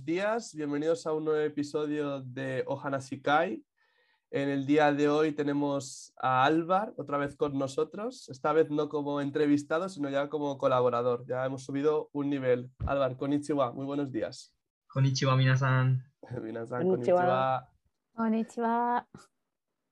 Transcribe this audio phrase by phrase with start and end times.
[0.00, 0.54] Buenos días.
[0.54, 3.62] Bienvenidos a un nuevo episodio de Ohana Shikai.
[4.30, 8.26] En el día de hoy tenemos a Álvar otra vez con nosotros.
[8.30, 11.26] Esta vez no como entrevistado, sino ya como colaborador.
[11.26, 12.70] Ya hemos subido un nivel.
[12.86, 13.72] Álvar, konnichiwa.
[13.72, 14.54] Muy buenos días.
[14.86, 16.02] Konnichiwa, minasan.
[16.42, 17.68] Minasan, Konnichiwa.
[18.14, 19.06] konnichiwa.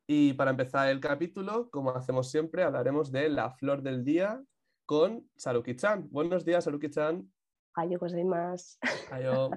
[0.06, 4.42] Y para empezar el capítulo, como hacemos siempre, hablaremos de la flor del día
[4.86, 6.08] con Saruki-chan.
[6.10, 7.30] Buenos días, Saruki-chan.
[7.74, 8.78] Ayo gozaimasu.
[9.12, 9.50] Ayo.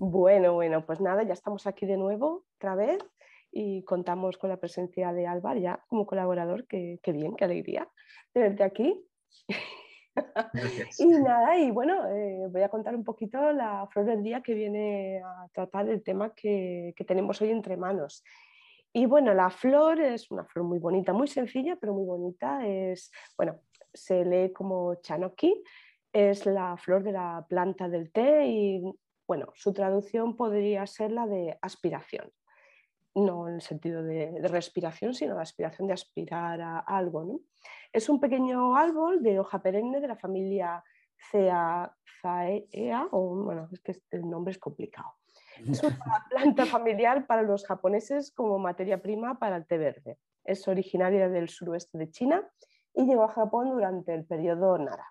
[0.00, 2.98] Bueno, bueno, pues nada, ya estamos aquí de nuevo, otra vez,
[3.50, 6.66] y contamos con la presencia de Álvar ya como colaborador.
[6.68, 7.88] Qué, qué bien, qué alegría
[8.32, 9.04] tenerte aquí.
[10.52, 10.98] Gracias.
[11.00, 14.54] Y nada, y bueno, eh, voy a contar un poquito la flor del día que
[14.54, 18.24] viene a tratar el tema que, que tenemos hoy entre manos.
[18.92, 22.66] Y bueno, la flor es una flor muy bonita, muy sencilla, pero muy bonita.
[22.66, 23.60] Es, bueno,
[23.92, 25.62] se lee como chanoki,
[26.12, 28.82] es la flor de la planta del té y
[29.28, 32.32] bueno, su traducción podría ser la de aspiración.
[33.14, 37.24] No en el sentido de, de respiración, sino la aspiración de aspirar a algo.
[37.24, 37.40] ¿no?
[37.92, 40.82] Es un pequeño árbol de hoja perenne de la familia
[41.30, 45.14] Ceacaea, o bueno, es que el nombre es complicado.
[45.68, 45.98] Es una
[46.30, 50.18] planta familiar para los japoneses como materia prima para el té verde.
[50.44, 52.48] Es originaria del suroeste de China
[52.94, 55.06] y llegó a Japón durante el periodo Nara.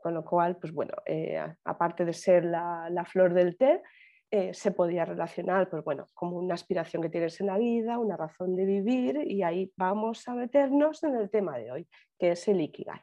[0.00, 3.82] Con lo cual, pues bueno, eh, aparte de ser la, flor del té,
[4.30, 8.16] eh, se podía relacionar pues bueno, como una aspiración que tienes en la vida, una
[8.16, 12.48] razón de vivir y ahí vamos a meternos en el tema de hoy, que es
[12.48, 13.00] el Ikigai.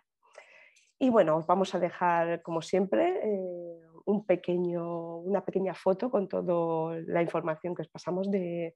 [1.00, 6.28] Y bueno, os vamos a dejar, como siempre, eh, un pequeño, una pequeña foto con
[6.28, 8.74] toda la información que os pasamos de,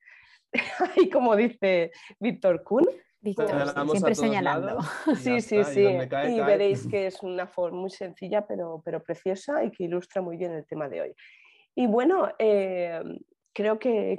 [0.96, 2.86] ahí como dice Víctor Kuhn.
[3.24, 4.80] Te regalamos a siempre señalando.
[5.16, 5.84] Sí, sí, y sí.
[6.10, 6.44] cae, y cae.
[6.46, 10.54] veréis que es una forma muy sencilla, pero, pero preciosa y que ilustra muy bien
[10.54, 11.16] el tema de hoy.
[11.76, 13.02] Y bueno, eh,
[13.54, 14.18] creo que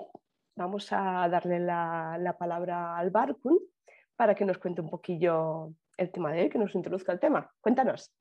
[0.57, 3.59] vamos a darle la, la palabra al Barkun
[4.17, 7.51] para que nos cuente un poquillo el tema de hoy, que nos introduzca el tema.
[7.61, 8.13] Cuéntanos.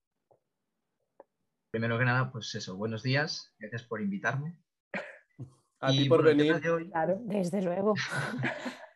[1.72, 4.58] Primero que nada, pues eso, buenos días, gracias por invitarme.
[5.80, 6.60] A Y, ti por venir.
[6.60, 7.18] de hoy- Claro.
[7.22, 7.94] Desde luego.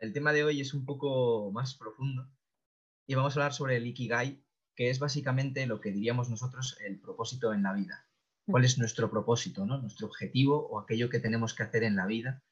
[0.00, 2.28] el tema de hoy es un poco más profundo
[3.06, 4.42] y vamos a hablar sobre el Ikigai,
[4.74, 8.08] que es básicamente lo que diríamos nosotros el propósito en la vida.
[8.46, 9.78] ¿Cuál es nuestro propósito, ¿no?
[9.78, 12.42] nuestro objetivo o aquello que tenemos que hacer en la vida?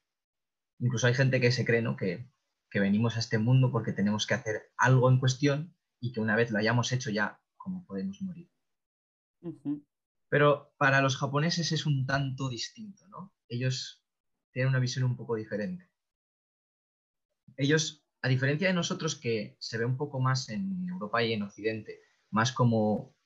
[0.78, 1.96] Incluso hay gente que se cree ¿no?
[1.96, 2.30] que,
[2.70, 6.36] que venimos a este mundo porque tenemos que hacer algo en cuestión y que una
[6.36, 8.50] vez lo hayamos hecho ya, como podemos morir.
[10.28, 13.32] Pero para los japoneses es un tanto distinto, ¿no?
[13.48, 14.04] Ellos
[14.52, 15.87] tienen una visión un poco diferente.
[17.58, 21.42] Ellos, a diferencia de nosotros, que se ve un poco más en Europa y en
[21.42, 23.16] Occidente, más como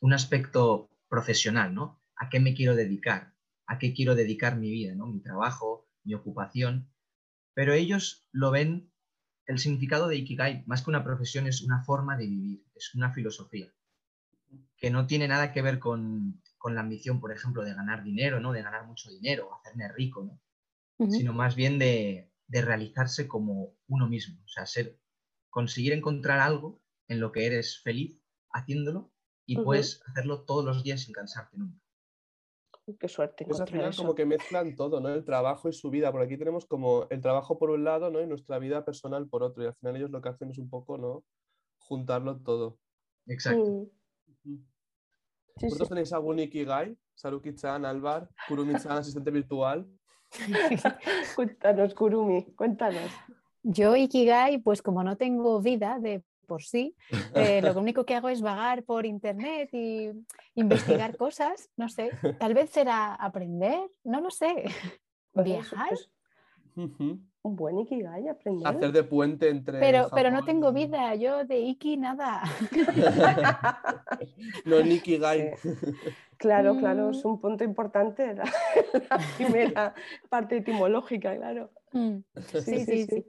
[0.00, 2.02] un aspecto profesional, ¿no?
[2.16, 3.34] ¿A qué me quiero dedicar?
[3.66, 5.06] ¿A qué quiero dedicar mi vida, ¿no?
[5.06, 6.90] Mi trabajo, mi ocupación.
[7.54, 8.90] Pero ellos lo ven,
[9.46, 13.12] el significado de Ikigai, más que una profesión, es una forma de vivir, es una
[13.12, 13.72] filosofía
[14.78, 18.40] que no tiene nada que ver con, con la ambición, por ejemplo, de ganar dinero,
[18.40, 18.52] ¿no?
[18.52, 20.40] De ganar mucho dinero, hacerme rico, ¿no?
[21.10, 25.00] Sino más bien de, de realizarse como uno mismo, o sea, ser,
[25.48, 28.20] conseguir encontrar algo en lo que eres feliz
[28.50, 29.10] haciéndolo
[29.46, 31.80] y puedes hacerlo todos los días sin cansarte nunca.
[33.00, 34.02] Qué suerte Pues al final eso.
[34.02, 35.08] como que mezclan todo, ¿no?
[35.08, 36.12] El trabajo y su vida.
[36.12, 38.20] Por aquí tenemos como el trabajo por un lado, ¿no?
[38.20, 39.62] Y nuestra vida personal por otro.
[39.62, 41.24] Y al final ellos lo que hacen es un poco, ¿no?
[41.78, 42.78] Juntarlo todo.
[43.26, 43.88] Exacto.
[44.44, 44.58] Mm,
[45.56, 45.94] sí, ¿Vosotros sí.
[45.94, 46.98] tenéis algún Ikigai?
[47.14, 49.88] Saruki-chan, Álvar, Kurumi-chan, asistente virtual.
[51.36, 53.10] Cuéntanos, Kurumi, cuéntanos.
[53.62, 56.94] Yo, Ikigai, pues como no tengo vida de por sí,
[57.34, 60.10] eh, lo único que hago es vagar por internet y
[60.54, 64.64] investigar cosas, no sé, tal vez será aprender, no lo sé,
[65.32, 66.10] Pues eso, viajar, pues.
[67.44, 68.68] Un buen Ikigai, aprender.
[68.68, 69.80] Hacer de puente entre.
[69.80, 72.42] pero, pero no tengo vida, yo de Iki nada.
[74.64, 75.54] No, en Ikigai.
[76.36, 77.28] Claro, claro, es Mm.
[77.28, 78.34] un punto importante
[79.10, 79.94] la primera
[80.28, 81.70] parte etimológica, claro.
[81.92, 82.18] Mm,
[82.64, 83.24] Sí, sí, sí.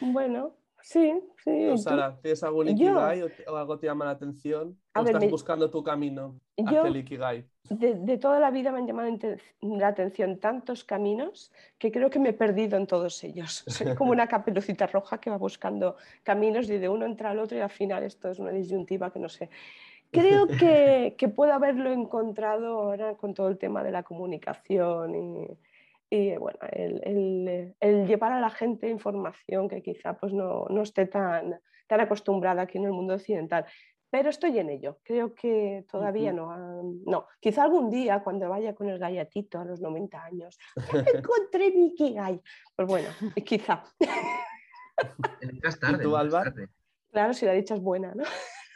[0.00, 1.12] Bueno, sí,
[1.44, 1.66] sí.
[1.68, 1.78] ¿Tú, ¿tú?
[1.78, 4.78] Sara, ¿tienes algún Yo- Ikigai o, te- o algo te llama la atención?
[4.94, 7.44] ¿O ver, estás me- buscando tu camino Yo- hacia el Ikigai?
[7.70, 9.10] De, de toda la vida me han llamado
[9.60, 13.62] la atención tantos caminos que creo que me he perdido en todos ellos.
[13.66, 17.58] Soy como una caperucita roja que va buscando caminos y de uno entra al otro
[17.58, 19.50] y al final esto es una disyuntiva que no sé.
[20.10, 25.58] Creo que, que puedo haberlo encontrado ahora con todo el tema de la comunicación y,
[26.10, 30.82] y, bueno, el, el- el llevar a la gente información que quizá pues no, no
[30.82, 33.66] esté tan, tan acostumbrada aquí en el mundo occidental.
[34.10, 35.00] pero estoy en ello.
[35.04, 36.82] Creo que todavía no.
[37.06, 40.58] No, quizá algún día cuando vaya con el galletito a los 90 años,
[41.14, 42.40] encontré mi Ikigai.
[42.74, 43.08] Pues bueno,
[43.44, 43.84] quizá.
[45.80, 46.52] tarde, tú, Álvaro?
[47.12, 48.24] Claro, si la dicha es buena, ¿no?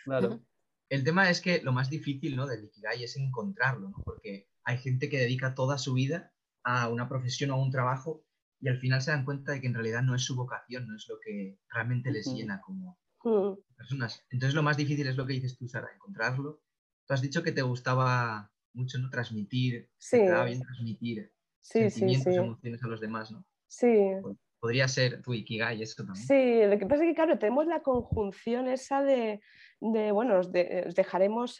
[0.04, 0.40] Claro.
[0.88, 2.46] El tema es que lo más difícil ¿no?
[2.46, 3.96] del Ikigai es encontrarlo, ¿no?
[4.04, 6.31] porque hay gente que dedica toda su vida
[6.64, 8.24] a una profesión o a un trabajo
[8.60, 10.94] y al final se dan cuenta de que en realidad no es su vocación, no
[10.94, 13.54] es lo que realmente les llena como mm.
[13.76, 14.24] personas.
[14.30, 16.62] Entonces lo más difícil es lo que dices tú, Sara, encontrarlo.
[17.06, 19.10] Tú has dicho que te gustaba mucho ¿no?
[19.10, 20.18] transmitir, sí.
[20.18, 23.44] te bien transmitir sí, sentimientos, emociones a los demás, ¿no?
[23.66, 24.12] Sí.
[24.60, 26.24] Podría ser tu Ikigai eso también.
[26.24, 29.40] Sí, lo que pasa es que, claro, tenemos la conjunción esa de,
[29.80, 31.58] bueno, os, dejaremos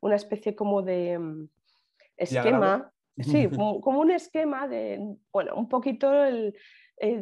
[0.00, 1.48] una especie como de mm,
[2.16, 2.90] esquema,
[3.22, 3.48] sí,
[3.82, 6.12] como un esquema de, bueno, un poquito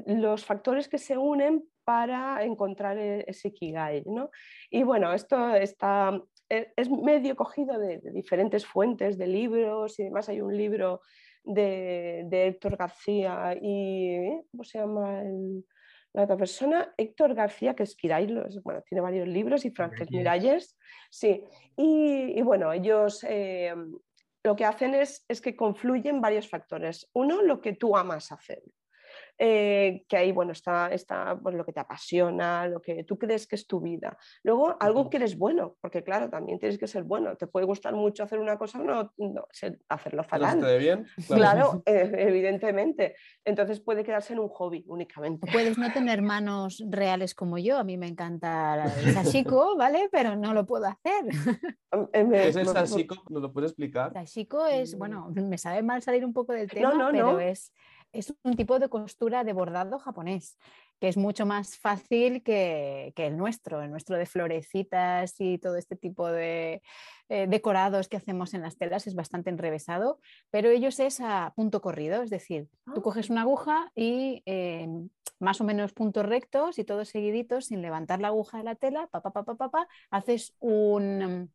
[0.07, 4.31] los factores que se unen para encontrar e, ese Ikigai, ¿no?
[4.71, 10.29] Y bueno, esto está, e, es medio cogido de, diferentes fuentes, de libros y demás.
[10.29, 11.01] Hay un libro
[11.45, 14.45] de, Héctor García y, ¿eh?
[14.51, 15.23] ¿cómo se llama
[16.13, 16.93] la otra persona?
[16.99, 18.27] Héctor García, que es Kirai,
[18.63, 20.77] bueno, tiene varios libros, y Frances Miralles,
[21.11, 21.43] sí.
[21.77, 23.75] Y, bueno, ellos eh,
[24.49, 27.11] lo que hacen es, es que confluyen varios factores.
[27.13, 28.63] Uno, lo que tú amas hacer.
[29.41, 33.47] Eh, que ahí bueno, está, está pues, lo que te apasiona, lo que tú crees
[33.47, 34.19] que es tu vida.
[34.43, 37.37] Luego, algo que eres bueno, porque claro, también tienes que ser bueno.
[37.37, 39.47] Te puede gustar mucho hacer una cosa, no, no
[39.89, 40.79] hacerlo fatal.
[40.79, 41.07] bien?
[41.29, 43.15] Claro, eh, evidentemente.
[43.45, 45.51] Entonces puede quedarse en un hobby únicamente.
[45.53, 47.79] Puedes no tener manos reales como yo.
[47.79, 50.09] A mí me encanta el sashiko, ¿vale?
[50.11, 51.27] Pero no lo puedo hacer.
[52.13, 53.17] ¿Qué es el sashiko?
[53.29, 54.13] ¿Nos lo puedes explicar?
[54.13, 54.99] Sashiko es, mm.
[54.99, 57.73] bueno, me sabe mal salir un poco del tema, pero es
[58.13, 60.59] es un tipo de costura de bordado japonés,
[61.01, 65.97] que es mucho más fácil que, el nuestro, el nuestro de florecitas y todo este
[65.97, 66.83] tipo de
[67.29, 70.21] eh, decorados que hacemos en las telas es bastante enrevesado,
[70.51, 74.89] pero ellos es a punto corrido, es decir, tú coges una aguja y eh,
[75.39, 79.07] más o menos puntos rectos y todos seguiditos sin levantar la aguja de la tela,
[79.09, 81.51] pa, pa, pa, haces un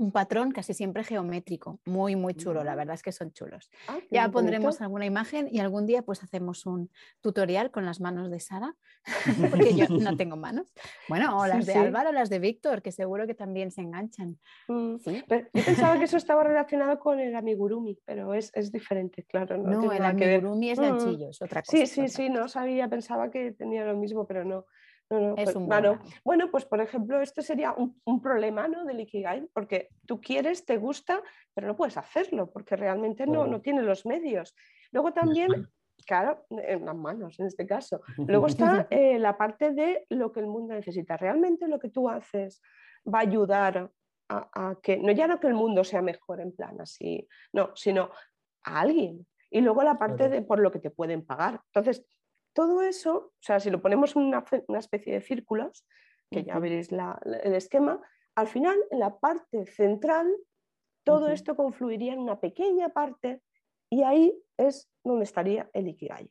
[0.00, 2.76] un patrón casi siempre geométrico, muy, muy chulo, la mm.
[2.76, 3.70] verdad es que son chulos.
[3.86, 8.30] Ah, ya pondremos alguna imagen y algún día pues hacemos un tutorial con las manos
[8.30, 8.74] de Sara,
[9.50, 10.72] porque yo no tengo manos.
[11.06, 14.38] Bueno, o las de Álvaro o las de Víctor, que seguro que también se enganchan.
[14.68, 19.58] Mm, yo pensaba que eso estaba relacionado con el amigurumi, pero es, diferente, claro.
[19.58, 20.82] No, el amigurumi es mm.
[20.82, 21.76] ganchillo, es otra cosa.
[21.76, 24.64] Sí, sí, sí, no sabía, pensaba que tenía lo mismo, pero no.
[25.10, 25.68] No, es pues, un
[26.24, 28.84] bueno, pues por ejemplo, esto sería un, problema ¿no?
[28.84, 31.20] del Ikigai, porque tú quieres, te gusta,
[31.52, 34.54] pero no puedes hacerlo, porque realmente no, no tienes los medios.
[34.92, 35.68] Luego también,
[36.06, 38.02] claro, en las manos en este caso.
[38.18, 41.16] Luego está eh, la parte de lo que el mundo necesita.
[41.16, 42.62] Realmente lo que tú haces
[43.04, 43.90] va a ayudar
[44.28, 48.10] a, que, no ya no que el mundo sea mejor en plan así, no, sino
[48.62, 49.26] a alguien.
[49.50, 51.60] Y luego la parte de por lo que te pueden pagar.
[51.66, 52.06] Entonces,
[52.52, 54.44] todo eso, o sea, si lo ponemos en una,
[54.78, 55.86] especie de círculos,
[56.30, 58.00] que ya veréis el esquema,
[58.34, 60.32] al final, en la parte central,
[61.04, 63.42] todo esto confluiría en una pequeña parte
[63.90, 66.30] y ahí es donde estaría el Ikigai.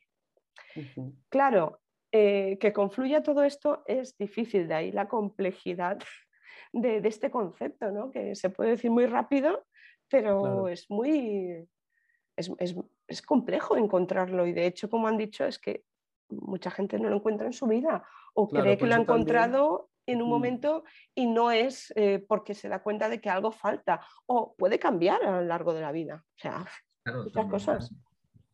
[1.28, 1.80] Claro,
[2.12, 5.98] eh, que confluya todo esto es difícil, de ahí la complejidad
[6.72, 8.10] de, este concepto, ¿no?
[8.10, 9.66] que se puede decir muy rápido,
[10.08, 11.68] pero es muy...
[12.36, 15.84] Es, es, complejo encontrarlo y de hecho, como han dicho, es que
[16.30, 20.22] mucha gente no lo encuentra en su vida o cree que lo ha encontrado en
[20.22, 20.84] un momento
[21.14, 25.22] y no es eh, porque se da cuenta de que algo falta o puede cambiar
[25.24, 26.24] a lo largo de la vida.
[26.36, 26.66] O sea,
[27.14, 27.94] muchas cosas.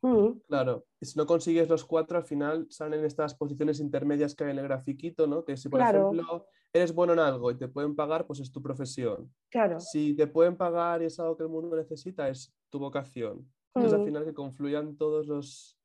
[0.03, 0.41] Mm.
[0.49, 4.59] Claro, si no consigues los cuatro, al final salen estas posiciones intermedias que hay en
[4.59, 5.45] el grafiquito, ¿no?
[5.45, 8.63] Que si, por ejemplo, eres bueno en algo y te pueden pagar, pues es tu
[8.63, 9.33] profesión.
[9.51, 9.81] Claro.
[9.81, 13.51] Si te pueden pagar y es algo que el mundo necesita, es tu vocación.
[13.75, 14.07] Entonces, al mm.
[14.07, 15.76] final, que confluyan todos los,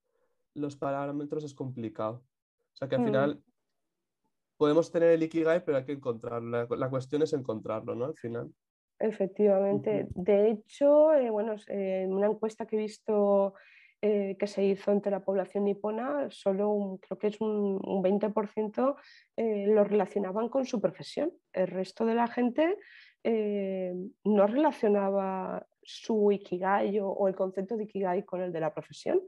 [0.53, 2.23] los parámetros es complicado.
[2.73, 3.05] O sea que al mm.
[3.05, 3.43] final
[4.57, 6.67] podemos tener el Ikigai, pero hay que encontrarlo.
[6.75, 8.05] La, cuestión es encontrarlo, ¿no?
[8.05, 8.53] Al final.
[8.99, 10.07] Efectivamente.
[10.11, 13.55] De hecho, eh, bueno, en una encuesta que he visto
[14.03, 18.95] eh, que se hizo entre la población nipona, solo un, creo que es un, 20%
[19.37, 21.33] eh, lo relacionaban con su profesión.
[21.53, 22.77] El resto de la gente
[23.23, 29.21] no relacionaba su Ikigai o, el concepto de Ikigai con el de la profesión.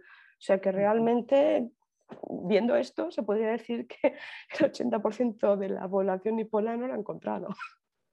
[0.44, 1.72] O sea que realmente,
[2.30, 4.16] viendo esto, se podría decir que
[4.60, 7.48] el 80% de la población nipona no lo ha encontrado.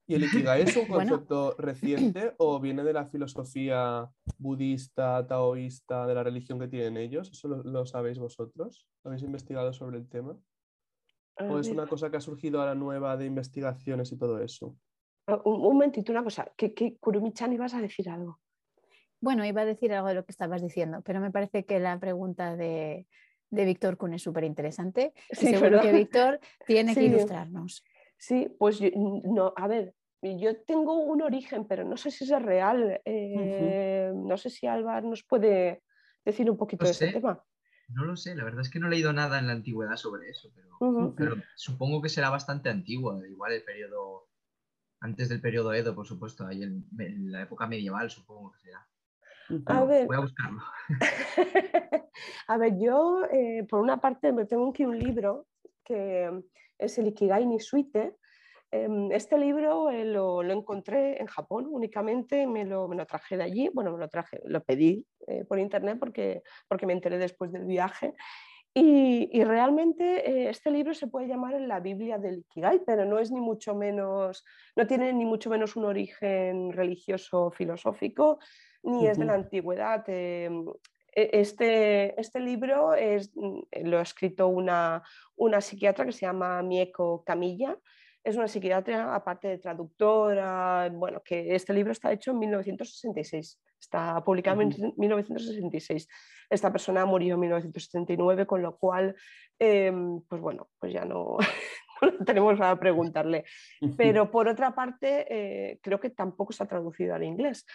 [0.07, 4.09] ¿Y el Ikigai es un concepto reciente o viene de la filosofía
[4.39, 7.33] budista, taoísta, de la religión que tienen ellos?
[7.33, 8.87] ¿Eso lo, sabéis vosotros?
[9.03, 10.39] ¿Habéis investigado sobre el tema?
[11.37, 14.77] ¿O es una cosa que ha surgido ahora nueva de investigaciones y todo eso?
[15.27, 18.39] Un, un momentito, una cosa, que Kurumichan ibas a decir algo.
[19.21, 21.99] Bueno, iba a decir algo de lo que estabas diciendo, pero me parece que la
[22.01, 23.07] pregunta de,
[23.51, 25.13] de Víctor Kun es súper interesante.
[25.31, 25.83] Sí, seguro ¿verdad?
[25.83, 27.85] que Víctor tiene que ilustrarnos.
[28.19, 32.43] Sí, pues yo- no, a ver, yo tengo un origen, pero no sé si es
[32.43, 33.01] real.
[33.05, 35.83] Eh, No sé si Álvaro nos puede
[36.25, 37.13] decir un poquito No de ese sé.
[37.13, 37.45] tema.
[37.89, 40.31] No lo sé, la verdad es que no he leído nada en la antigüedad sobre
[40.31, 44.29] eso, pero, supongo que será bastante antiguo, igual el periodo,
[45.01, 48.87] antes del periodo Edo, por supuesto, ahí en, en la época medieval supongo que será.
[49.67, 50.07] A ver.
[50.07, 50.61] Voy a buscarlo.
[52.49, 55.47] A ver, yo eh, por una parte me tengo aquí un libro
[55.85, 56.31] que
[56.79, 58.17] es el Ikigai ni Suite.
[58.73, 63.37] Em, Este libro eh, lo, lo encontré en Japón únicamente, me lo, me lo traje
[63.37, 67.19] de allí, bueno, me lo traje, lo pedí eh, por internet porque, porque me enteré
[67.19, 68.15] después del viaje.
[68.73, 73.19] Y, y realmente eh, este libro se puede llamar la Biblia del Ikigai, pero no
[73.19, 74.45] es ni mucho menos,
[74.77, 78.39] no tiene ni mucho menos un origen religioso filosófico,
[78.83, 80.05] ni es de la antigüedad.
[80.09, 80.67] em,
[81.15, 85.03] e- este, este libro es, mm, lo ha escrito una,
[85.37, 87.77] una psiquiatra que se llama Mieko Camilla.
[88.23, 94.23] Es una psiquiatra, aparte de traductora, bueno, que este libro está hecho en 1966, está
[94.23, 96.07] publicado en 1966.
[96.51, 99.17] Esta persona murió en 1979, con lo cual,
[99.59, 101.39] em, pues bueno, pues ya no
[102.27, 103.45] tenemos a preguntarle.
[103.97, 107.67] Pero por otra parte, eh, creo que tampoco se ha traducido al inglés.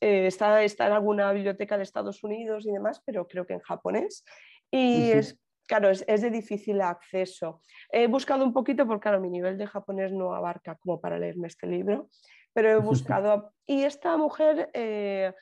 [0.00, 3.60] Eh, está, está en alguna biblioteca de Estados Unidos y demás, pero creo que en
[3.60, 4.24] japonés.
[4.70, 7.60] Y es, claro, es, es de difícil acceso.
[7.90, 11.48] He buscado un poquito, porque claro, mi nivel de japonés no abarca como para leerme
[11.48, 12.08] este libro,
[12.52, 13.52] pero he buscado.
[13.66, 15.32] Y esta mujer, eh,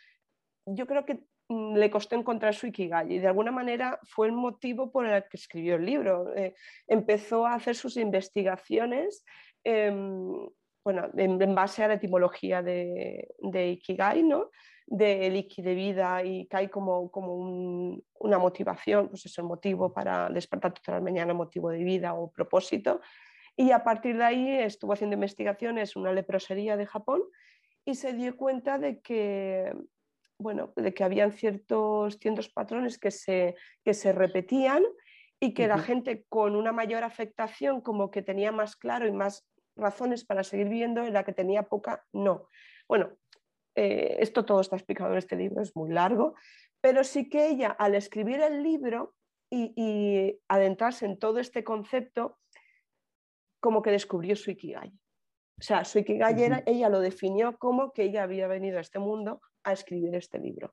[0.67, 1.21] yo creo que
[1.51, 5.37] le costó encontrar su Ikigai y de alguna manera fue el motivo por el que
[5.37, 6.35] escribió el libro.
[6.37, 6.55] Eh,
[6.87, 9.25] empezó a hacer sus investigaciones
[9.65, 10.33] em,
[10.85, 14.51] bueno, en, en base a la etimología de, de Ikigai, ¿no?
[14.87, 19.93] del Iki de vida y Kai como, como un- una motivación, pues es el motivo
[19.93, 23.01] para despertar todas las mañanas, motivo de vida o propósito.
[23.57, 27.23] Y a partir de ahí estuvo haciendo investigaciones en una leprosería de Japón
[27.85, 29.73] y se dio cuenta de que,
[30.41, 34.83] bueno, de que habían ciertos, ciertos patrones que se, que se repetían
[35.39, 39.47] y que la gente con una mayor afectación como que tenía más claro y más
[39.77, 42.49] razones para seguir viviendo y la que tenía poca no.
[42.89, 43.17] Bueno,
[43.75, 46.35] eh, esto todo está explicado en este libro, es muy largo,
[46.81, 49.15] pero sí que ella al escribir el libro
[49.51, 52.39] y, y adentrarse en todo este concepto,
[53.61, 54.93] como que descubrió su Ikigai.
[55.61, 56.65] O sea, su Ikigai era, Ujú.
[56.67, 60.73] ella lo definió como que ella había venido a este mundo a escribir este libro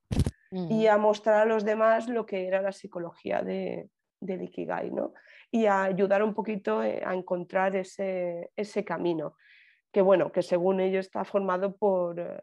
[0.52, 0.72] Mm.
[0.72, 3.90] y a mostrar a los demás lo que era la psicología de,
[4.22, 5.14] del Ikigai, ¿no?
[5.52, 9.36] Y a ayudar un poquito eh, a encontrar ese, ese camino,
[9.92, 12.42] que bueno, que según ello está formado por, eh,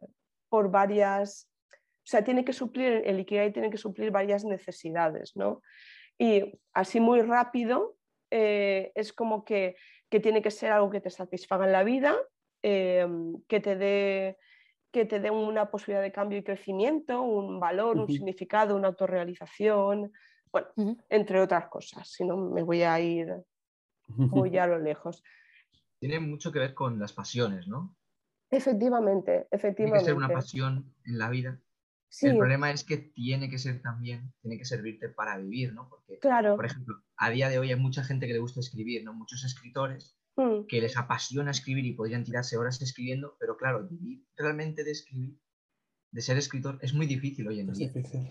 [0.50, 5.62] por varias, o sea, tiene que suplir, el Ikigai tiene que suplir varias necesidades, ¿no?
[6.18, 7.96] Y así muy rápido,
[8.30, 9.76] eh, es como que,
[10.10, 12.14] que tiene que ser algo que te satisfaga en la vida,
[12.66, 13.06] eh,
[13.46, 14.38] que te dé
[14.90, 20.12] que te dé una posibilidad de cambio y crecimiento, un valor, un significado, una autorrealización,
[20.52, 20.68] bueno,
[21.08, 23.34] entre otras cosas, si no me voy a ir
[24.06, 25.24] muy a lo lejos.
[25.98, 27.96] Tiene mucho que ver con las pasiones, ¿no?
[28.50, 30.04] Efectivamente, Tiene que efectivamente.
[30.04, 31.60] ser una pasión en la vida.
[32.08, 35.88] Sí, El problema es que tiene que ser también, tiene que servirte para vivir, ¿no?
[35.88, 36.54] Porque, claro.
[36.54, 39.12] por ejemplo, a día de hoy hay mucha gente que le gusta escribir, ¿no?
[39.12, 44.24] Muchos escritores Mm, que les apasiona escribir y podrían tirarse horas escribiendo, pero claro, vivir
[44.36, 45.38] realmente de escribir,
[46.10, 47.88] de ser escritor, es muy difícil hoy en Es día.
[47.88, 48.28] difícil.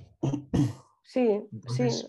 [1.03, 2.07] Sí, Entonces- sí.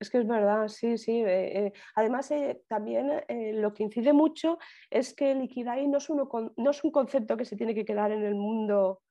[0.00, 1.12] Es que es verdad, sí, sí.
[1.12, 4.58] eh, eh, Además, eh, también eh, lo que incide mucho
[4.90, 7.72] es que el Ikigai no es, uno con- no es un concepto que se tiene
[7.72, 9.02] que quedar en el mundo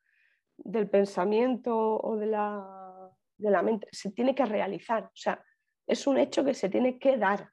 [0.58, 5.06] del pensamiento o de la, de la mente, se tiene que realizar.
[5.06, 5.42] O sea,
[5.88, 7.50] es un hecho que se tiene que dar.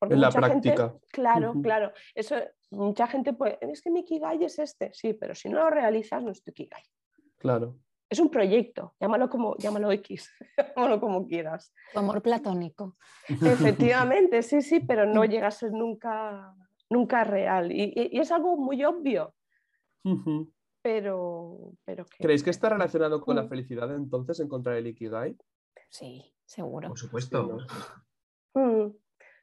[0.00, 0.98] Porque En la mucha gente- práctica.
[1.12, 1.92] claro, claro.
[2.14, 2.34] Eso,
[2.70, 6.22] mucha gente puede, es que mi Ikigai es este, sí, pero si no lo realizas,
[6.22, 6.82] no es tu Ikigai.
[7.36, 7.76] Claro.
[8.08, 10.30] Es un proyecto, llámalo como, llámalo X,
[10.76, 11.72] llámalo como quieras.
[11.92, 12.96] Tu amor platónico.
[13.28, 16.54] Efectivamente, sí, sí, pero no llega a ser nunca,
[16.88, 17.70] nunca real.
[17.70, 19.34] Y, y- y es algo muy obvio,
[20.82, 23.48] pero, pero que- ¿Creéis que está relacionado con la Mm.
[23.48, 25.36] felicidad entonces encontrar el Ikigai?
[25.90, 26.88] Sí, seguro.
[26.88, 27.58] Por supuesto.
[27.60, 27.66] Sí,
[28.54, 28.94] ¿no?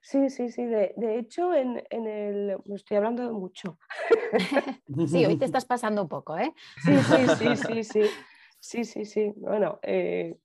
[0.10, 0.64] Sí, sí, sí.
[0.64, 2.58] De, de hecho, en, en el.
[2.66, 3.78] me Estoy hablando de mucho.
[5.08, 6.54] Sí, hoy te estás pasando un poco, ¿eh?
[6.86, 8.02] Sí, sí, sí, sí, sí.
[8.60, 9.34] Sí, sí, sí.
[9.36, 10.38] Bueno, eh,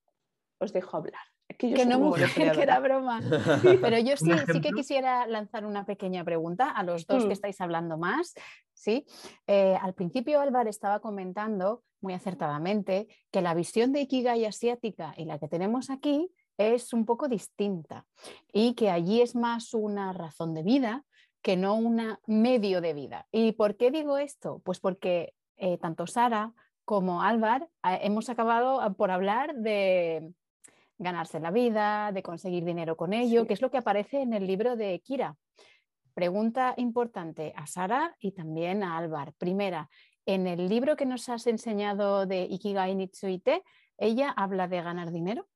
[0.58, 1.22] os dejo hablar.
[1.56, 3.20] que no mujer, que era broma.
[3.80, 7.32] Pero yo sí, sí que quisiera lanzar una pequeña pregunta a los dos que mm.
[7.32, 8.34] estáis hablando más.
[8.74, 9.06] ¿sí?
[9.46, 15.24] Eh, al principio Álvaro estaba comentando muy acertadamente que la visión de Ikigai asiática y
[15.24, 18.06] la que tenemos aquí es un poco distinta
[18.52, 21.04] y que allí es más una razón de vida
[21.42, 23.26] que no un medio de vida.
[23.32, 24.60] ¿Y por qué digo esto?
[24.64, 26.52] Pues porque eh, tanto Sara
[26.84, 30.32] como Álvaro eh, hemos acabado por hablar de
[30.98, 34.46] ganarse la vida, de conseguir dinero con ello, que es lo que aparece en el
[34.46, 35.36] libro de Kira.
[36.14, 39.32] Pregunta importante a Sara y también a Álvaro.
[39.38, 39.88] Primera,
[40.26, 43.64] en el libro que nos has enseñado de Ikigai Nitsuite,
[43.98, 45.48] ¿ella habla de ganar dinero?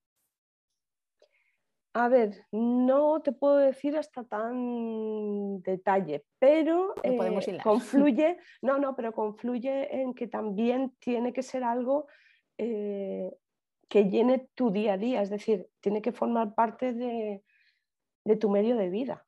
[1.98, 7.16] A ver, no te puedo decir hasta tan detalle, pero eh,
[7.62, 12.06] confluye, no, no, pero confluye en que también tiene que ser algo
[12.58, 13.34] eh,
[13.88, 17.42] que llene tu día a día, es decir, tiene que formar parte de,
[18.38, 19.24] tu medio de vida,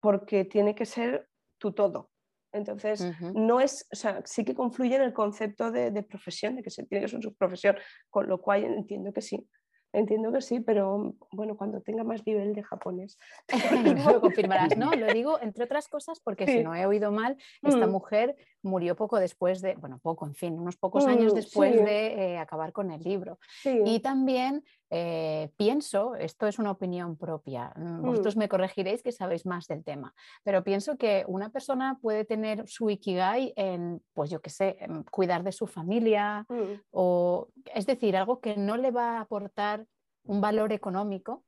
[0.00, 2.10] porque tiene que ser tu todo.
[2.52, 3.00] Entonces,
[3.32, 6.68] no es, o sea, sí que confluye en el concepto de, de, profesión, de que
[6.68, 7.76] se tiene que ser su profesión,
[8.10, 9.48] con lo cual entiendo que sí.
[9.92, 13.18] Entiendo que sí, pero bueno, cuando tenga más nivel de japonés.
[14.14, 14.92] lo confirmarás, ¿no?
[14.92, 17.90] Lo digo entre otras cosas porque si no he oído mal, esta mm.
[17.90, 22.32] mujer murió poco después de, bueno, poco, en fin, unos pocos años mm, después de
[22.34, 23.38] eh, acabar con el libro.
[23.64, 29.46] Y también eh, pienso, esto es una opinión propia, mm, vosotros me corregiréis que sabéis
[29.46, 34.40] más del tema, pero pienso que una persona puede tener su ikigai en, pues yo
[34.40, 34.78] qué sé,
[35.10, 36.46] cuidar de su familia,
[36.90, 39.86] o es decir, algo que no le va a aportar
[40.24, 41.44] un valor económico,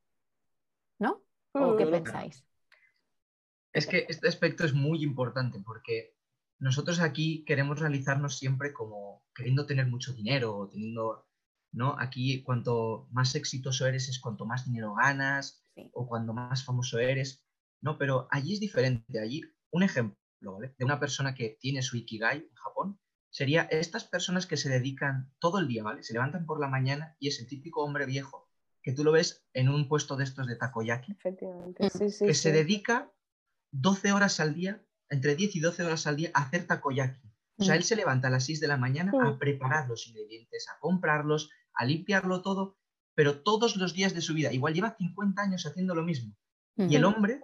[0.99, 1.21] ¿no?
[1.53, 2.45] ¿O qué pensáis?
[3.71, 6.12] Es que este aspecto es muy importante porque
[6.63, 11.27] nosotros aquí queremos realizarnos siempre como queriendo tener mucho dinero o teniendo
[11.73, 11.95] ¿no?
[11.99, 17.43] Aquí cuanto más exitoso eres es cuanto más dinero ganas o cuando más famoso eres,
[17.81, 17.97] ¿no?
[17.97, 19.19] Pero allí es diferente.
[19.19, 24.45] Allí, un ejemplo de una persona que tiene su Ikigai en Japón sería estas personas
[24.45, 26.03] que se dedican todo el día, ¿vale?
[26.03, 28.47] Se levantan por la mañana y es el típico hombre viejo
[28.83, 31.13] que tú lo ves en un puesto de estos de takoyaki.
[31.13, 33.11] Efectivamente, sí, sí, que se dedica
[33.71, 37.33] 12 horas al día, entre 10 y 12 horas al día hacer takoyaki.
[37.57, 40.67] O sea, él se levanta a las 6 de la mañana a preparar los ingredientes,
[40.69, 42.77] a comprarlos, a limpiarlo todo,
[43.15, 44.51] pero todos los días de su vida.
[44.51, 46.35] Igual lleva 50 años haciendo lo mismo.
[46.75, 47.43] Y el hombre,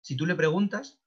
[0.00, 0.98] si tú le preguntas,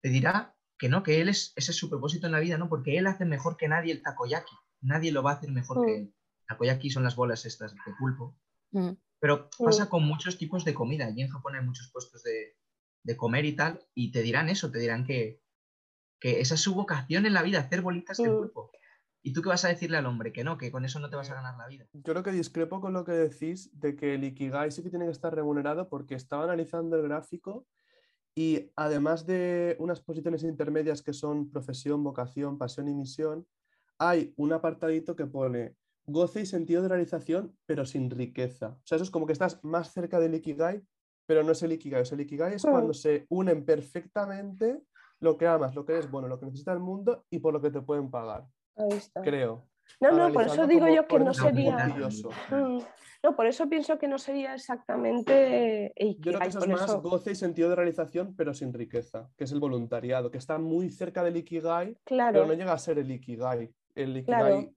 [0.00, 2.68] te dirá que no, que él es, ese es su propósito en la vida, ¿no?
[2.68, 4.54] Porque él hace mejor que nadie el takoyaki.
[4.82, 6.14] Nadie lo va a hacer mejor que él.
[6.46, 8.38] Takoyaki son las bolas estas de pulpo.
[9.18, 11.06] Pero pasa con muchos tipos de comida.
[11.06, 14.78] Allí en Japón hay muchos puestos de, comer y tal, y te dirán eso, te
[14.78, 15.40] dirán que,
[16.20, 18.70] que esa es su vocación en la vida, hacer bolitas de pulpo.
[19.22, 20.32] ¿Y tú qué vas a decirle al hombre?
[20.32, 21.86] Que no, que con eso no te vas a ganar la vida.
[21.92, 25.06] Yo creo que discrepo con lo que decís de que el Ikigai sí que tiene
[25.06, 27.66] que estar remunerado porque estaba analizando el gráfico
[28.36, 33.46] y además de unas posiciones intermedias que son profesión, vocación, pasión y misión,
[33.98, 35.74] hay un apartadito que pone
[36.06, 38.76] goce y sentido de realización, pero sin riqueza.
[38.76, 40.82] O sea, eso es como que estás más cerca del Ikigai,
[41.26, 42.02] pero no es el Ikigai.
[42.02, 42.94] O sea, el Ikigai es cuando hmm.
[42.94, 44.82] se unen perfectamente
[45.20, 47.60] lo que amas, lo que es bueno, lo que necesita el mundo y por lo
[47.60, 48.46] que te pueden pagar.
[49.22, 49.66] Creo.
[50.00, 51.86] No, no, por eso digo yo que no sería.
[52.50, 52.80] Mm.
[53.22, 55.92] No, por eso pienso que no sería exactamente.
[56.18, 59.44] Yo creo que eso es más goce y sentido de realización, pero sin riqueza, que
[59.44, 63.10] es el voluntariado, que está muy cerca del Ikigai, pero no llega a ser el
[63.10, 63.72] Ikigai.
[63.94, 64.70] El Ikigai,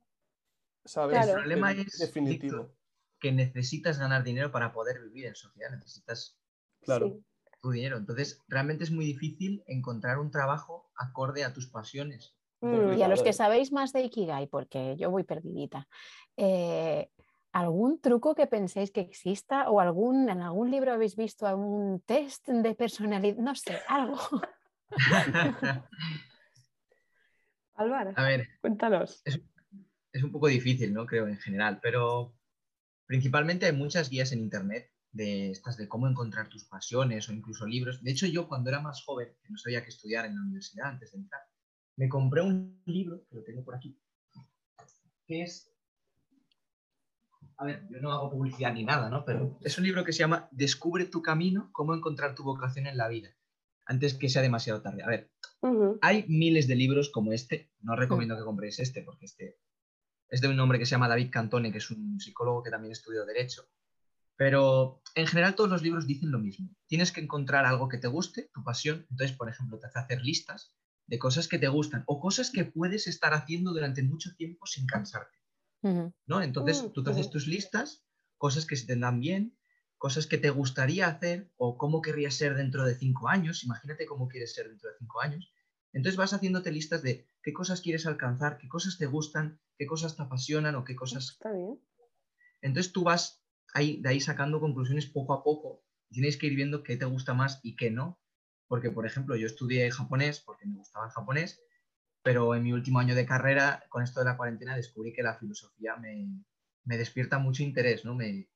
[0.85, 1.27] ¿sabes?
[1.27, 2.71] El problema es definitivo.
[3.19, 6.39] que necesitas ganar dinero para poder vivir en sociedad, necesitas
[6.81, 7.19] claro.
[7.61, 7.97] Tu dinero.
[7.97, 12.35] Entonces, realmente es muy difícil encontrar un trabajo acorde a tus pasiones.
[12.61, 15.87] Mm, y a los que sabéis más de Ikigai, porque yo voy perdidita,
[16.35, 17.09] eh,
[17.53, 22.47] ¿algún truco que penséis que exista o algún, en algún libro habéis visto algún test
[22.47, 23.37] de personalidad?
[23.37, 24.19] No sé, algo.
[27.75, 29.21] Álvaro, a ver, cuéntanos.
[29.23, 29.39] Es,
[30.11, 31.05] es, un poco difícil, ¿no?
[31.05, 32.35] Creo, en general, pero
[33.05, 37.65] principalmente hay muchas guías en Internet de estas de cómo encontrar tus pasiones o incluso
[37.65, 38.03] libros.
[38.03, 40.89] De hecho, yo cuando era más joven, que no sabía qué estudiar en la universidad
[40.89, 41.41] antes de entrar,
[41.95, 43.99] me compré un libro, que lo tengo por aquí,
[45.25, 45.71] que es...
[47.57, 49.25] A ver, yo no hago publicidad ni nada, ¿no?
[49.25, 52.95] Pero es un libro que se llama Descubre tu camino, cómo encontrar tu vocación en
[52.95, 53.35] la vida,
[53.85, 55.03] antes que sea demasiado tarde.
[55.03, 55.29] A ver,
[56.01, 59.57] hay miles de libros como este, no recomiendo que compréis este, porque este
[60.29, 62.93] es de un hombre que se llama David Cantone, que es un psicólogo que también
[62.93, 63.67] estudió Derecho.
[64.39, 66.69] Pero en general todos los libros dicen lo mismo.
[66.87, 69.05] Tienes que encontrar algo que te guste, tu pasión.
[69.11, 70.73] Entonces, por ejemplo, te hace hacer listas
[71.07, 74.87] de cosas que te gustan o cosas que puedes estar haciendo durante mucho tiempo sin
[74.87, 75.37] cansarte.
[76.25, 76.41] ¿no?
[76.41, 78.05] Entonces mm, tú te haces tus listas,
[78.37, 79.57] cosas que se te dan bien,
[79.97, 83.65] cosas que te gustaría hacer o cómo querrías ser dentro de cinco años.
[83.65, 85.51] Imagínate cómo quieres ser dentro de cinco años.
[85.91, 90.15] Entonces vas haciéndote listas de qué cosas quieres alcanzar, qué cosas te gustan, qué cosas
[90.15, 91.31] te apasionan o qué cosas...
[91.31, 91.77] Está bien.
[92.61, 93.38] Entonces tú vas
[93.73, 95.83] ahí, de ahí sacando conclusiones poco a poco.
[96.09, 98.19] Tienes que ir viendo qué te gusta más y qué no.
[98.67, 101.61] Porque, por ejemplo, yo estudié japonés porque me gustaba el japonés,
[102.23, 105.35] pero en mi último año de carrera, con esto de la cuarentena, descubrí que la
[105.35, 106.43] filosofía me,
[106.85, 108.15] me despierta mucho interés, ¿no?
[108.15, 108.49] Me,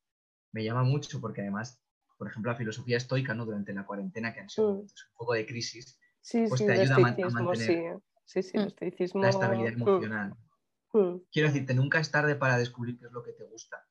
[0.52, 1.84] me llama mucho porque además,
[2.18, 3.46] por ejemplo, la filosofía estoica, ¿no?
[3.46, 4.80] Durante la cuarentena, que han sido Mm.
[4.82, 7.78] un poco de crisis, Sí, Pues sí, te ayuda a mantener sí.
[8.26, 8.68] Sí, sí, el Mm.
[8.68, 9.22] estoicismo.
[9.22, 10.34] la estabilidad emocional.
[10.94, 11.18] mm.
[11.32, 13.86] Quiero decirte, nunca es tarde para descubrir qué es lo que te gusta.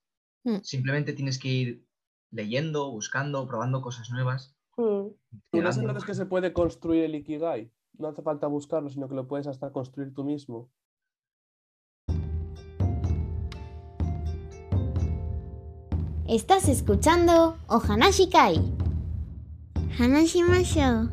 [0.44, 0.58] Mm.
[0.62, 1.86] Simplemente tienes que ir
[2.30, 4.56] leyendo, buscando, probando cosas nuevas.
[4.76, 4.82] Mm.
[4.82, 5.16] ¿Tú
[5.50, 5.80] crees investigando.
[5.80, 7.70] entonces que se puede construir el Ikigai?
[7.98, 10.70] No hace falta buscarlo, sino que lo puedes hasta construir tú mismo.
[16.26, 18.56] Estás escuchando Ohanashi Kai.
[19.98, 21.10] Hanashimashou.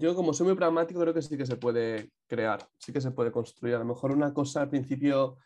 [0.00, 3.10] Yo, como soy muy pragmático, creo que sí que se puede crear, sí que se
[3.10, 3.74] puede construir.
[3.74, 5.38] A lo mejor una cosa al principio,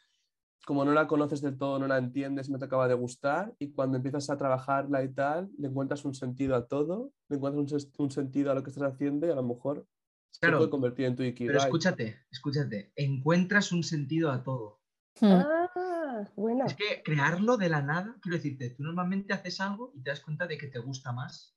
[0.66, 3.72] como no la conoces del todo, no la entiendes, no te acaba de gustar, y
[3.72, 8.10] cuando empiezas a trabajarla y tal, le encuentras un sentido a todo, le encuentras un,
[8.10, 9.86] sentido a lo que estás haciendo y a lo mejor
[10.30, 11.54] se puede convertir en tu Ikigai.
[11.54, 14.82] Pero escúchate, escúchate, encuentras un sentido a todo.
[15.22, 15.32] Mm.
[15.32, 16.66] Ah, buena.
[16.66, 20.20] Es que crearlo de la nada, quiero decirte, tú normalmente haces algo y te das
[20.20, 21.56] cuenta de que te gusta más.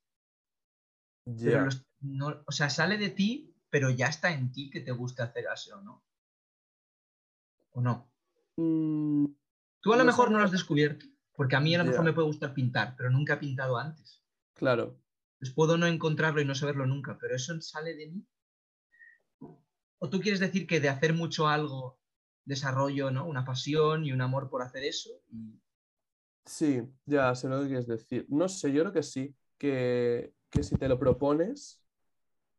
[1.42, 4.92] Pero los- no- o sea, sale de ti, pero ya está en ti que te
[4.92, 6.04] gusta hacer eso, ¿no?
[7.76, 7.94] ¿O no?
[8.58, 9.26] Mm,
[9.80, 12.04] Tú a lo No mejor no lo has descubierto, porque a mí a lo mejor
[12.04, 14.22] me puede gustar pintar, pero nunca he pintado antes.
[14.54, 14.98] claro.
[15.38, 18.26] Pues puedo no encontrarlo y no saberlo nunca, pero eso sale de mí.
[19.98, 21.98] ¿O tú quieres decir que de hacer mucho algo
[22.46, 23.26] desarrollo, ¿no?
[23.26, 25.10] Una pasión y un amor por hacer eso?
[26.44, 28.26] Sí, ya sé lo que quieres decir.
[28.28, 31.82] No sé, yo creo que sí, que, si te lo propones,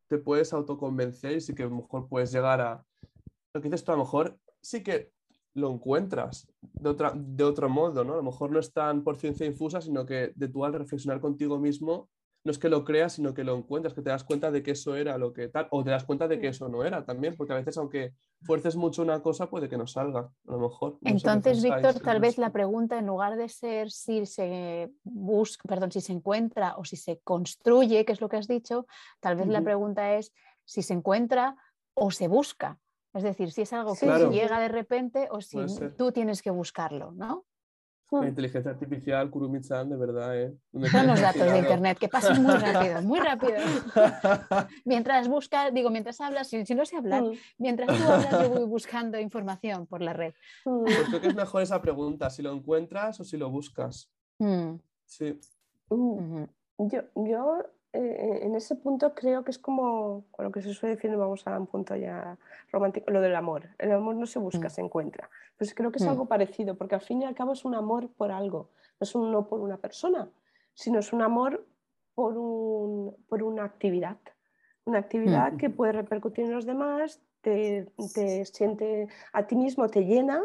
[0.08, 2.86] te puedes autoconvencer y sí que a lo mejor puedes llegar a...
[3.54, 5.12] Lo que dices tú, a lo mejor sí que
[5.54, 8.14] lo encuentras de, otra, de otro modo, ¿no?
[8.14, 11.20] A lo mejor no es tan por ciencia infusa, sino que de tú al reflexionar
[11.20, 12.10] contigo mismo,
[12.44, 14.72] no es que lo creas, sino que lo encuentras, que te das cuenta de que
[14.72, 17.36] eso era lo que tal, o te das cuenta de que eso no era también,
[17.36, 20.98] porque a veces aunque fuerces mucho una cosa, puede que no salga, a lo mejor.
[21.02, 25.92] No Entonces, Víctor, tal vez la pregunta, en lugar de ser si se busca, perdón,
[25.92, 28.88] si se encuentra o si se construye, que es lo que has dicho,
[29.20, 31.56] tal vez la pregunta es si se encuentra
[31.96, 32.80] o se busca.
[33.14, 34.32] Es decir, si es algo que Claro.
[34.32, 35.58] llega de repente o si
[35.98, 37.46] tú tienes que buscarlo, ¿no?
[38.12, 40.56] La inteligencia artificial, Kurumi-chan, de verdad, ¿eh?
[40.72, 43.56] ¿Dónde Son los datos de internet que pasan muy rápido, muy rápido.
[44.86, 47.24] Mientras buscas, digo, mientras hablas, si, si no sé hablar,
[47.58, 50.34] mientras tú hablas, yo voy buscando información por la red.
[50.64, 54.10] Pues creo que es mejor esa pregunta, si lo encuentras o si lo buscas.
[54.40, 55.40] Mm, Sí,
[55.90, 56.48] ujú.
[56.78, 57.64] Yo, yo
[58.00, 61.46] eh, en ese punto creo que es como con lo que se suele decir, vamos
[61.48, 62.38] a un punto ya
[62.72, 63.70] romántico, lo del amor.
[63.78, 64.72] El amor no se busca, Mm.
[64.72, 65.30] se encuentra.
[65.58, 66.10] Pues creo que es Mm.
[66.10, 69.16] algo parecido, porque al fin y al cabo es un amor por algo, no es
[69.16, 70.30] un no por una persona,
[70.74, 71.66] sino es un amor
[72.16, 74.18] por, un, por una actividad.
[74.86, 75.58] Una actividad Mm.
[75.58, 80.42] que puede repercutir en los demás, te, te siente a ti mismo, te llena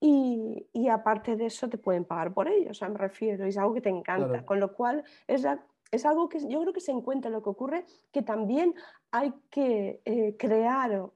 [0.00, 3.56] y, y aparte de eso te pueden pagar por ello, o sea, me refiero, es
[3.56, 4.46] algo que te encanta, Claro.
[4.46, 7.50] con lo cual es, la- es algo que yo creo que se encuentra lo que
[7.50, 8.74] ocurre, que también
[9.10, 11.10] hay que eh, crear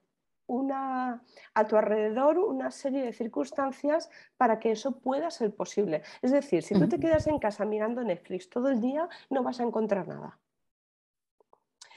[0.46, 1.22] una,
[1.54, 6.02] a tu alrededor una serie de circunstancias para que eso pueda ser posible.
[6.22, 9.61] Es decir, si tú te quedas en casa mirando Netflix todo el día, no vas
[9.61, 10.38] a encontrar nada.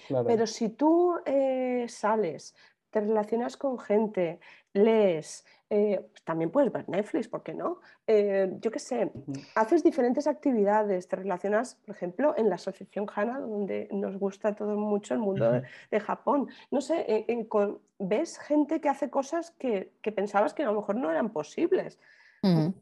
[0.07, 0.27] claro.
[0.27, 2.55] Pero si tú eh, sales,
[2.93, 4.39] te relacionas con gente,
[4.71, 7.79] lees, eh, también puedes ver Netflix, ¿por qué no?
[8.06, 9.12] Eh, yo qué sé,
[9.56, 14.77] haces diferentes actividades, te relacionas, por ejemplo, en la Asociación HANA, donde nos gusta todo
[14.77, 15.51] mucho el mundo
[15.89, 16.47] de, Japón.
[16.69, 20.67] No sé, en- en con- ves gente que hace cosas que, que pensabas que a
[20.67, 21.99] lo mejor no eran posibles.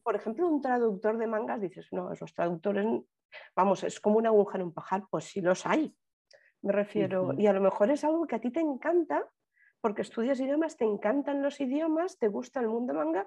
[0.04, 2.86] Por ejemplo, un traductor de mangas, dices, no, esos traductores,
[3.56, 5.96] vamos, es como una aguja en un pajar, pues sí los hay.
[6.62, 9.26] Me refiero, y a lo mejor es algo que a ti te encanta,
[9.82, 13.26] porque estudias idiomas, te encantan los idiomas, te gusta el mundo manga,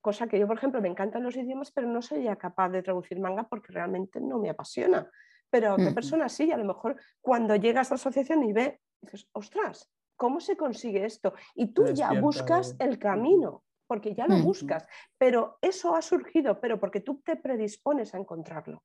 [0.00, 3.20] cosa que yo, por ejemplo, me encantan los idiomas, pero no sería capaz de traducir
[3.20, 5.10] manga porque realmente no me apasiona.
[5.50, 5.94] Pero a otra Ujú.
[5.94, 10.40] persona sí, a lo mejor cuando llegas a la asociación y ve, dices, ostras, ¿cómo
[10.40, 11.34] se consigue esto?
[11.54, 14.44] Y tú ya buscas el- camino, porque ya lo Ujú.
[14.48, 14.86] buscas,
[15.18, 18.82] pero eso ha surgido, pero porque tú te predispones a encontrarlo.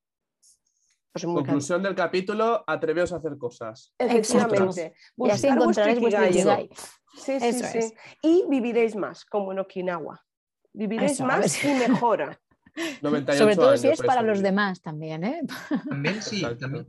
[1.12, 3.92] Pues Conclusión del capítulo, atreveos a hacer cosas.
[3.98, 4.94] Efectivamente.
[5.16, 6.70] Y así encontraréis vuestro ikigai.
[7.16, 7.78] Sí, sí, Eso sí.
[7.78, 7.94] es.
[8.22, 10.24] Y viviréis más, como en Okinawa.
[10.72, 12.40] Viviréis Eso, más y mejora.
[13.02, 15.40] 98 Sobre todo si es para los demás también, ¿eh?
[15.88, 16.86] También sí, también.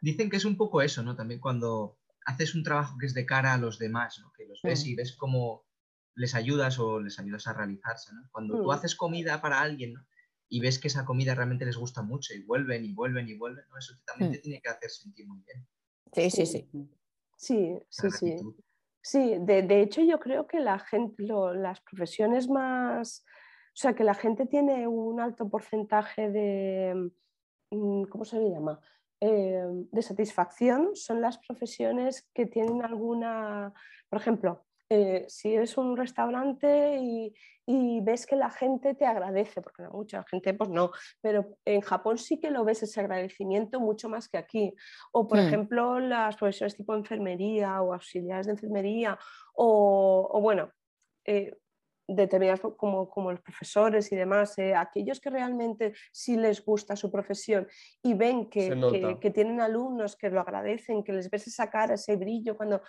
[0.00, 1.16] Dicen que es un poco eso, ¿no?
[1.16, 4.32] También cuando haces un trabajo que es de cara a los demás, ¿no?
[4.36, 4.88] Que los ves Mm.
[4.88, 5.64] y ves cómo
[6.14, 8.22] les ayudas o les ayudas a realizarse, ¿no?
[8.30, 8.70] Cuando tú Mm.
[8.70, 10.06] haces comida para alguien, ¿no?
[10.48, 13.64] Y ves que esa comida realmente les gusta mucho y vuelven y vuelven y vuelven,
[13.68, 13.78] ¿no?
[13.78, 14.34] Eso también Mm.
[14.34, 15.66] te tiene que hacer sentir muy bien.
[16.12, 16.70] Sí, sí, sí.
[17.36, 18.36] Sí, sí, sí.
[19.02, 23.94] Sí, de, de hecho yo creo que la gente, lo- las profesiones más, o sea,
[23.94, 27.10] que la gente tiene un alto porcentaje de,
[27.70, 28.80] mm, ¿cómo se le llama?
[29.20, 33.72] Eh, de satisfacción son las profesiones que tienen alguna,
[34.08, 37.34] por ejemplo, eh, si eres un restaurante y,
[37.66, 41.80] y ves que la gente te agradece, porque no, mucha gente pues no, pero en
[41.80, 44.74] Japón sí que lo ves ese agradecimiento mucho más que aquí.
[45.12, 45.46] O por Hmm.
[45.46, 49.18] ejemplo las profesiones tipo enfermería o auxiliares de enfermería
[49.54, 50.70] o, o bueno,
[51.24, 51.56] eh,
[52.08, 57.10] determinadas como, como los profesores y demás, eh, aquellos que realmente sí les gusta su
[57.10, 57.66] profesión
[58.00, 61.94] y ven que, que- que tienen alumnos que lo agradecen, que les ves esa cara,
[61.94, 62.80] ese brillo cuando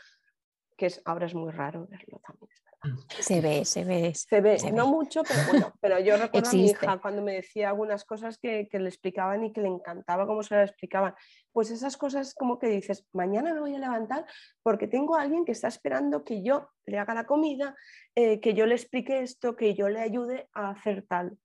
[0.77, 2.49] que es, ahora es muy raro verlo también.
[2.51, 3.07] es verdad.
[3.19, 4.13] Se ve, se ve.
[4.13, 4.91] Se ve, Se no ve.
[4.91, 8.69] mucho, pero bueno, pero yo recuerdo a mi hija cuando me decía algunas cosas que,
[8.69, 11.15] que le explicaban y que le encantaba cómo se las explicaban.
[11.51, 14.25] Pues esas cosas como que dices, mañana me voy a levantar
[14.61, 17.75] porque tengo a alguien que está esperando que yo le haga la comida,
[18.15, 21.37] eh, que yo le explique esto, que yo le ayude a hacer tal.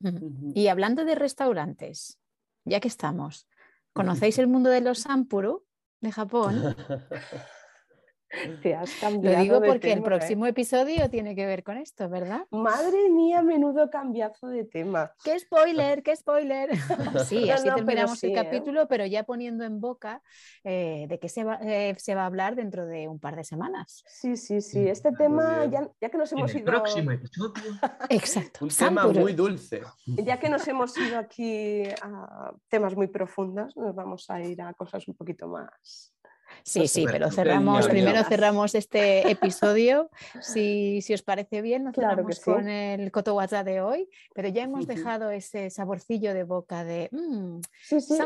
[0.00, 0.52] Ujú.
[0.54, 2.20] Y hablando de restaurantes,
[2.64, 3.48] ya que estamos,
[3.94, 5.64] ¿conocéis el mundo de los sampuru
[6.00, 6.76] de Japón?
[8.62, 10.02] Te has Lo cambiado digo de porque el ¿eh?
[10.02, 12.46] próximo episodio tiene que ver con esto, ¿verdad?
[12.50, 15.12] Madre mía, menudo cambiazo de tema.
[15.22, 16.02] ¡Qué spoiler!
[16.02, 16.70] ¡Qué spoiler!
[17.26, 18.42] sí, No, así no, terminamos sí, el ¿eh?
[18.42, 20.22] capítulo, pero ya poniendo en boca
[20.62, 23.44] eh, de qué se va, eh, se va a hablar dentro de un par de
[23.44, 24.02] semanas.
[24.06, 24.80] Sí, sí, sí.
[24.80, 26.66] Mm, Este muy tema, ya, ya que nos En hemos el ido...
[26.66, 27.52] próximo episodio.
[28.08, 28.64] Exacto.
[28.64, 29.82] Un tema muy dulce.
[30.06, 34.72] Ya que nos hemos ido aquí a temas muy profundos, nos vamos a ir a
[34.74, 36.14] cosas un poquito más.
[36.62, 40.10] Sí, sí, pero cerramos, primero cerramos este episodio.
[40.40, 42.42] Si, si os parece bien, nos Claro cerramos sí.
[42.42, 47.60] con el Kotowaza de hoy, pero ya hemos dejado ese saborcillo de boca de mm,
[47.82, 48.18] Sí, sí,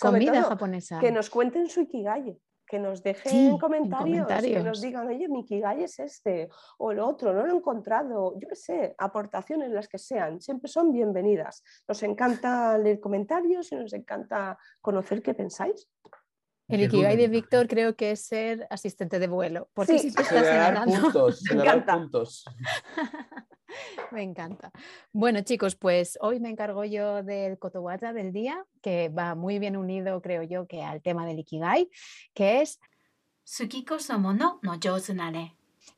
[0.00, 1.00] comida japonesa.
[1.00, 5.28] que nos cuenten su Ikigai, que nos dejen Sí, en comentarios, que nos digan, oye,
[5.28, 9.70] mi Ikigai es este o el otro, no lo he encontrado, yo qué sé, aportaciones
[9.70, 11.62] las que sean, siempre son bienvenidas.
[11.86, 15.86] Nos encanta leer comentarios y nos encanta conocer qué pensáis.
[16.68, 19.68] El Ikigai de Víctor creo que es ser asistente de vuelo.
[19.74, 20.08] Porque sí.
[20.08, 21.42] estás generar puntos,
[24.12, 24.70] me encanta.
[25.12, 29.76] Bueno, chicos, pues hoy me encargo yo del Kotowata del día, que va muy bien
[29.76, 31.90] unido, creo yo, que al tema del Ikigai,
[32.34, 32.80] que es
[33.44, 34.78] Tsukiko Somono no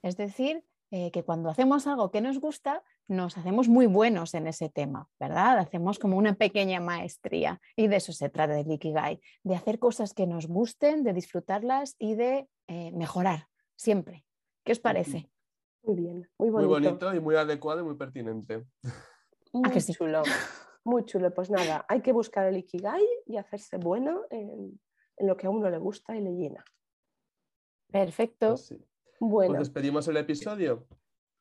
[0.03, 4.47] Es decir, eh, que cuando hacemos algo que nos gusta, nos hacemos muy buenos en
[4.47, 5.59] ese tema, ¿verdad?
[5.59, 10.15] Hacemos como una pequeña maestría y de eso se trata el Ikigai, de hacer cosas
[10.15, 14.25] que nos gusten, de disfrutarlas y de eh, mejorar siempre.
[14.65, 15.29] ¿Qué os parece?
[15.83, 16.91] Muy bien, muy Muy bonito.
[16.91, 18.65] bonito y muy adecuado y muy pertinente.
[19.53, 19.93] Muy que sí?
[19.93, 20.23] chulo.
[20.85, 21.33] Muy chulo.
[21.35, 24.81] Pues nada, hay que buscar el Ikigai y hacerse bueno en,
[25.19, 26.65] en lo que a uno le gusta y le llena.
[27.91, 28.49] Perfecto.
[28.51, 28.85] Pues sí.
[29.21, 30.87] Bueno, Pues despedimos el episodio.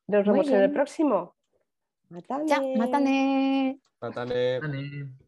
[0.06, 0.72] nos vemos en el
[2.08, 2.22] bien.
[2.22, 2.46] próximo.
[2.48, 2.48] Matane.
[2.48, 3.80] Chao, matane.
[4.00, 4.60] Matane.
[4.60, 5.23] Vale.